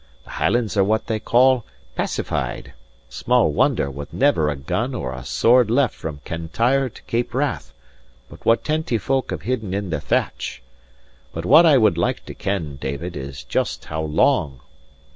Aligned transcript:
The 0.25 0.31
Hielands 0.31 0.75
are 0.77 0.83
what 0.83 1.05
they 1.05 1.19
call 1.19 1.63
pacified. 1.93 2.73
Small 3.07 3.51
wonder, 3.51 3.91
with 3.91 4.11
never 4.11 4.49
a 4.49 4.55
gun 4.55 4.95
or 4.95 5.13
a 5.13 5.23
sword 5.23 5.69
left 5.69 5.93
from 5.93 6.21
Cantyre 6.25 6.89
to 6.89 7.03
Cape 7.03 7.35
Wrath, 7.35 7.71
but 8.27 8.43
what 8.43 8.63
tenty* 8.63 8.97
folk 8.97 9.29
have 9.29 9.43
hidden 9.43 9.75
in 9.75 9.91
their 9.91 9.99
thatch! 9.99 10.63
But 11.35 11.45
what 11.45 11.67
I 11.67 11.77
would 11.77 11.99
like 11.99 12.25
to 12.25 12.33
ken, 12.33 12.77
David, 12.77 13.15
is 13.15 13.43
just 13.43 13.85
how 13.85 14.01
long? 14.01 14.61